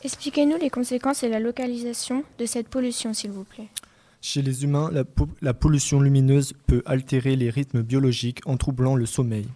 Expliquez-nous 0.04 0.56
les 0.58 0.70
conséquences 0.70 1.22
et 1.24 1.28
la 1.28 1.40
localisation 1.40 2.24
de 2.38 2.46
cette 2.46 2.68
pollution, 2.68 3.12
s'il 3.14 3.32
vous 3.32 3.44
plaît. 3.44 3.68
Chez 4.20 4.42
les 4.42 4.64
humains, 4.64 4.90
la, 4.92 5.04
po- 5.04 5.28
la 5.42 5.54
pollution 5.54 6.00
lumineuse 6.00 6.52
peut 6.66 6.82
altérer 6.86 7.36
les 7.36 7.50
rythmes 7.50 7.82
biologiques 7.82 8.40
en 8.46 8.56
troublant 8.56 8.94
le 8.96 9.06
sommeil. 9.06 9.46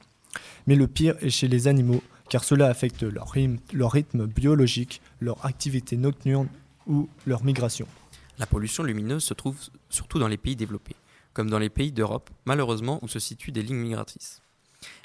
Mais 0.67 0.77
le 0.77 0.87
pire 0.89 1.17
est 1.21 1.31
chez 1.31 1.49
les 1.49 1.69
animaux, 1.69 2.03
car 2.33 2.45
cela 2.45 2.69
affecte 2.69 3.03
leur 3.03 3.29
rythme, 3.29 3.59
leur 3.75 3.93
rythme 3.93 4.27
biologique, 4.27 5.03
leur 5.21 5.45
activité 5.45 5.99
nocturne 5.99 6.49
ou 6.87 7.11
leur 7.27 7.45
migration. 7.45 7.87
La 8.39 8.47
pollution 8.47 8.85
lumineuse 8.85 9.23
se 9.23 9.35
trouve 9.35 9.59
surtout 9.91 10.19
dans 10.19 10.29
les 10.29 10.39
pays 10.39 10.57
développés, 10.57 10.97
comme 11.35 11.51
dans 11.51 11.59
les 11.59 11.69
pays 11.69 11.93
d'Europe, 11.93 12.31
malheureusement 12.47 12.99
où 13.03 13.09
se 13.09 13.19
situent 13.19 13.53
des 13.53 13.63
lignes 13.63 13.83
migratrices. 13.83 14.41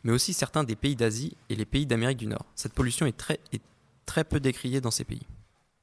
Mais 0.06 0.14
aussi 0.14 0.32
certains 0.32 0.64
des 0.64 0.78
pays 0.78 0.96
d'Asie 0.96 1.36
et 1.50 1.58
les 1.58 1.66
pays 1.66 1.86
d'Amérique 1.86 2.20
du 2.20 2.28
Nord. 2.28 2.46
Cette 2.56 2.72
pollution 2.72 3.06
est 3.06 3.18
très, 3.18 3.42
est 3.52 3.62
très 4.06 4.24
peu 4.24 4.40
décriée 4.40 4.80
dans 4.80 4.90
ces 4.90 5.04
pays. 5.04 5.28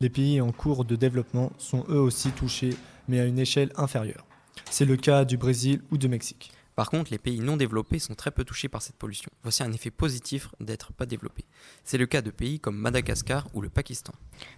Les 0.00 0.08
pays 0.08 0.40
en 0.40 0.50
cours 0.50 0.86
de 0.86 0.96
développement 0.96 1.52
sont 1.58 1.84
eux 1.90 2.00
aussi 2.00 2.30
touchés, 2.30 2.74
mais 3.06 3.20
à 3.20 3.26
une 3.26 3.38
échelle 3.38 3.70
inférieure. 3.76 4.24
C'est 4.70 4.86
le 4.86 4.96
cas 4.96 5.26
du 5.26 5.36
Brésil 5.36 5.82
ou 5.90 5.98
du 5.98 6.08
Mexique. 6.08 6.52
Par 6.74 6.90
contre, 6.90 7.12
les 7.12 7.18
pays 7.18 7.40
non 7.40 7.56
développés 7.56 7.98
sont 7.98 8.14
très 8.14 8.30
peu 8.30 8.44
touchés 8.44 8.68
par 8.68 8.82
cette 8.82 8.96
pollution. 8.96 9.30
Voici 9.42 9.62
un 9.62 9.72
effet 9.72 9.90
positif 9.90 10.48
d'être 10.60 10.92
pas 10.92 11.06
développés. 11.06 11.44
C'est 11.84 11.98
le 11.98 12.06
cas 12.06 12.20
de 12.20 12.30
pays 12.30 12.58
comme 12.58 12.76
Madagascar 12.76 13.46
ou 13.54 13.60
le 13.60 13.68
Pakistan. 13.68 14.12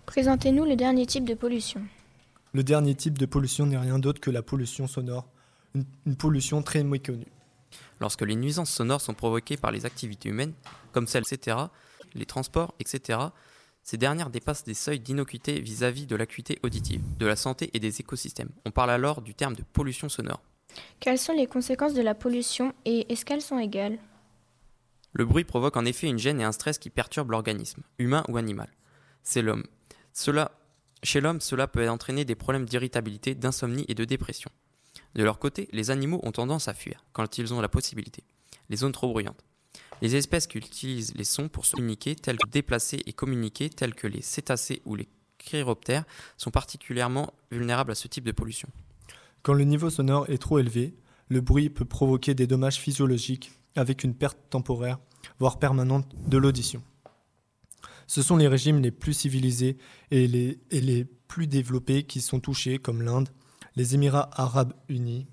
Présentez-nous 0.06 0.64
le 0.64 0.76
dernier 0.76 1.04
type 1.04 1.26
de 1.26 1.34
pollution. 1.34 1.82
Le 2.52 2.62
dernier 2.62 2.94
type 2.94 3.18
de 3.18 3.26
pollution 3.26 3.66
n'est 3.66 3.76
rien 3.76 3.98
d'autre 3.98 4.20
que 4.20 4.30
la 4.30 4.42
pollution 4.42 4.86
sonore, 4.86 5.28
une, 5.74 5.84
une 6.06 6.16
pollution 6.16 6.62
très 6.62 6.82
méconnue. 6.84 7.26
Lorsque 8.00 8.22
les 8.22 8.34
nuisances 8.34 8.70
sonores 8.70 9.02
sont 9.02 9.14
provoquées 9.14 9.58
par 9.58 9.70
les 9.70 9.84
activités 9.84 10.30
humaines, 10.30 10.54
comme 10.92 11.06
celles, 11.06 11.24
etc., 11.30 11.56
les 12.14 12.24
transports, 12.24 12.74
etc., 12.80 13.18
ces 13.82 13.98
dernières 13.98 14.30
dépassent 14.30 14.64
des 14.64 14.74
seuils 14.74 14.98
d'innocuité 14.98 15.60
vis-à-vis 15.60 16.06
de 16.06 16.16
l'acuité 16.16 16.58
auditive, 16.62 17.02
de 17.18 17.26
la 17.26 17.36
santé 17.36 17.70
et 17.72 17.78
des 17.78 18.00
écosystèmes. 18.00 18.50
On 18.64 18.72
parle 18.72 18.90
alors 18.90 19.22
du 19.22 19.34
terme 19.34 19.54
de 19.54 19.62
pollution 19.62 20.08
sonore. 20.08 20.42
Quelles 21.00 21.18
sont 21.18 21.32
les 21.32 21.46
conséquences 21.46 21.94
de 21.94 22.02
la 22.02 22.14
pollution 22.14 22.72
et 22.84 23.12
est-ce 23.12 23.24
qu'elles 23.24 23.42
sont 23.42 23.58
égales? 23.58 23.98
Le 25.12 25.24
bruit 25.24 25.44
provoque 25.44 25.76
en 25.76 25.84
effet 25.84 26.08
une 26.08 26.18
gêne 26.18 26.40
et 26.40 26.44
un 26.44 26.52
stress 26.52 26.78
qui 26.78 26.90
perturbent 26.90 27.30
l'organisme, 27.30 27.82
humain 27.98 28.22
ou 28.28 28.36
animal. 28.36 28.68
C'est 29.22 29.42
l'homme. 29.42 29.64
Chez 31.02 31.20
l'homme, 31.20 31.40
cela 31.40 31.68
peut 31.68 31.88
entraîner 31.88 32.24
des 32.24 32.34
problèmes 32.34 32.66
d'irritabilité, 32.66 33.34
d'insomnie 33.34 33.84
et 33.88 33.94
de 33.94 34.04
dépression. 34.04 34.50
De 35.14 35.22
leur 35.22 35.38
côté, 35.38 35.68
les 35.72 35.90
animaux 35.90 36.20
ont 36.22 36.32
tendance 36.32 36.68
à 36.68 36.74
fuir, 36.74 37.04
quand 37.12 37.38
ils 37.38 37.54
ont 37.54 37.60
la 37.60 37.68
possibilité, 37.68 38.24
les 38.68 38.76
zones 38.76 38.92
trop 38.92 39.08
bruyantes. 39.08 39.44
Les 40.02 40.16
espèces 40.16 40.46
qui 40.46 40.58
utilisent 40.58 41.14
les 41.14 41.24
sons 41.24 41.48
pour 41.48 41.64
se 41.64 41.76
communiquer, 41.76 42.16
telles 42.16 42.38
que 42.38 42.48
déplacer 42.50 43.02
et 43.06 43.12
communiquer, 43.12 43.70
telles 43.70 43.94
que 43.94 44.06
les 44.06 44.20
cétacés 44.20 44.82
ou 44.84 44.94
les 44.94 45.08
chiroptères, 45.38 46.04
sont 46.36 46.50
particulièrement 46.50 47.32
vulnérables 47.50 47.92
à 47.92 47.94
ce 47.94 48.08
type 48.08 48.24
de 48.24 48.32
pollution. 48.32 48.68
Quand 49.46 49.54
le 49.54 49.62
niveau 49.62 49.90
sonore 49.90 50.28
est 50.28 50.38
trop 50.38 50.58
élevé, 50.58 50.96
le 51.28 51.40
bruit 51.40 51.70
peut 51.70 51.84
provoquer 51.84 52.34
des 52.34 52.48
dommages 52.48 52.80
physiologiques 52.80 53.52
avec 53.76 54.02
une 54.02 54.12
perte 54.12 54.38
temporaire, 54.50 54.98
voire 55.38 55.60
permanente, 55.60 56.12
de 56.26 56.36
l'audition. 56.36 56.82
Ce 58.08 58.22
sont 58.22 58.36
les 58.36 58.48
régimes 58.48 58.80
les 58.80 58.90
plus 58.90 59.12
civilisés 59.12 59.78
et 60.10 60.26
les, 60.26 60.58
et 60.72 60.80
les 60.80 61.04
plus 61.04 61.46
développés 61.46 62.02
qui 62.02 62.22
sont 62.22 62.40
touchés, 62.40 62.80
comme 62.80 63.02
l'Inde, 63.02 63.28
les 63.76 63.94
Émirats 63.94 64.30
arabes 64.32 64.72
unis 64.88 65.28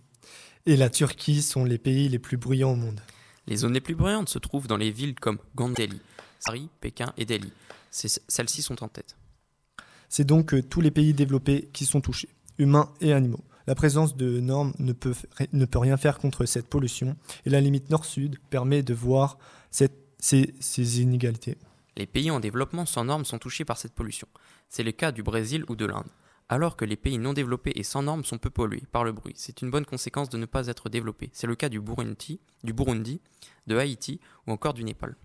et 0.68 0.78
la 0.78 0.92
Turquie 0.92 1.42
sont 1.42 1.66
les 1.66 1.80
pays 1.80 2.08
les 2.08 2.20
plus 2.20 2.38
bruyants 2.38 2.74
au 2.74 2.76
monde. 2.76 3.02
Les 3.48 3.56
zones 3.56 3.74
les 3.74 3.82
plus 3.82 3.96
bruyantes 3.96 4.30
se 4.30 4.38
trouvent 4.38 4.68
dans 4.68 4.78
les 4.78 4.92
villes 4.92 5.16
comme 5.16 5.40
Gandeli, 5.56 6.00
Paris, 6.46 6.70
Pékin 6.82 7.14
et 7.18 7.26
Delhi. 7.26 7.52
Celles-ci 7.90 8.62
sont 8.62 8.84
en 8.84 8.90
tête. 8.90 9.18
C'est 10.08 10.24
donc 10.24 10.54
euh, 10.54 10.62
tous 10.62 10.82
les 10.82 10.92
pays 10.92 11.16
développés 11.16 11.68
qui 11.74 11.88
sont 11.88 12.00
touchés, 12.00 12.30
humains 12.60 12.94
et 13.02 13.12
animaux. 13.12 13.44
La 13.68 13.76
présence 13.76 14.16
de 14.18 14.40
normes 14.40 14.74
ne 14.80 14.92
peut, 14.94 15.14
ne 15.54 15.66
peut 15.66 15.80
rien 15.80 15.98
faire 15.98 16.20
contre 16.20 16.46
cette 16.46 16.68
pollution 16.68 17.16
et 17.46 17.50
la 17.50 17.62
limite 17.62 17.90
nord-sud 17.90 18.38
permet 18.50 18.84
de 18.84 18.94
voir 18.94 19.38
cette- 19.72 19.98
ces, 20.20 20.54
ces 20.60 21.02
inégalités. 21.02 21.58
Les 21.96 22.06
pays 22.08 22.32
en 22.32 22.40
développement 22.40 22.86
sans 22.86 23.06
normes 23.06 23.26
sont 23.26 23.38
touchés 23.40 23.66
par 23.66 23.78
cette 23.78 23.94
pollution. 23.94 24.28
C'est 24.70 24.84
le 24.84 24.92
cas 24.92 25.12
du 25.12 25.24
Brésil 25.24 25.64
ou 25.70 25.76
de 25.76 25.86
l'Inde. 25.86 26.08
Alors 26.50 26.76
que 26.76 26.84
les 26.86 26.98
pays 26.98 27.18
non 27.18 27.32
développés 27.34 27.72
et 27.76 27.84
sans 27.84 28.04
normes 28.04 28.26
sont 28.26 28.38
peu 28.38 28.50
pollués 28.50 28.84
par 28.92 29.04
le 29.06 29.12
bruit. 29.14 29.34
C'est 29.38 29.62
une 29.62 29.72
bonne 29.72 29.86
conséquence 29.86 30.30
de 30.30 30.38
ne 30.38 30.46
pas 30.46 30.68
être 30.68 30.90
développés. 30.90 31.30
C'est 31.32 31.48
le 31.48 31.56
cas 31.56 31.70
du 31.70 31.80
Burundi, 31.80 32.40
du 32.64 32.74
Burundi, 32.74 33.22
de 33.68 33.78
Haïti 33.78 34.20
ou 34.46 34.52
encore 34.52 34.74
du 34.74 34.84
Népal. 34.84 35.16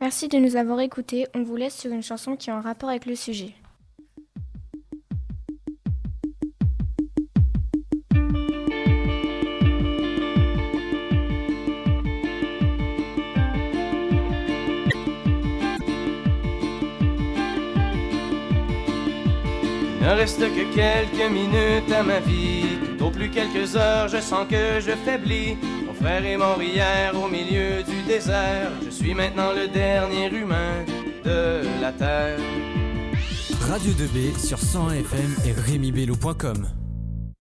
Merci 0.00 0.26
de 0.28 0.38
nous 0.38 0.56
avoir 0.56 0.80
écoutés. 0.80 1.26
On 1.34 1.44
vous 1.44 1.54
laisse 1.56 1.76
sur 1.78 1.92
une 1.92 2.02
chanson 2.02 2.36
qui 2.36 2.50
est 2.50 2.52
en 2.52 2.60
rapport 2.60 2.88
avec 2.88 3.06
le 3.06 3.14
sujet. 3.14 3.54
Reste 20.22 20.38
que 20.38 20.64
quelques 20.72 21.32
minutes 21.32 21.92
à 21.92 22.04
ma 22.04 22.20
vie, 22.20 22.78
tout 22.96 23.06
au 23.06 23.10
plus 23.10 23.28
quelques 23.28 23.74
heures, 23.74 24.06
je 24.06 24.20
sens 24.20 24.46
que 24.48 24.78
je 24.78 24.92
faiblis. 25.04 25.56
Mon 25.84 25.94
frère 25.94 26.24
est 26.24 26.36
mort 26.36 26.62
hier 26.62 27.12
au 27.20 27.28
milieu 27.28 27.82
du 27.82 28.02
désert, 28.06 28.70
je 28.84 28.90
suis 28.90 29.14
maintenant 29.14 29.52
le 29.52 29.66
dernier 29.66 30.28
humain 30.32 30.74
de 31.24 31.62
la 31.80 31.90
terre. 31.90 32.38
Radio 33.68 33.90
2B 33.92 34.38
sur 34.38 34.60
101 34.60 34.94
FM 34.94 35.34
et 35.44 35.60
RémiBello.com. 35.60 36.81